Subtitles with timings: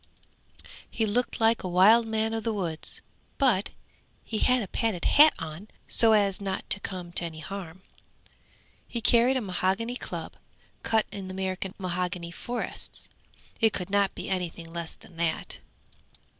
[0.89, 3.01] He looked like a wild man of the woods,
[3.37, 3.69] but
[4.23, 7.83] he had a padded hat on so as not to come to any harm.
[8.87, 10.37] He carried a mahogany club
[10.81, 13.09] cut in the American mahogany forests.
[13.59, 15.59] It could not be anything less than that.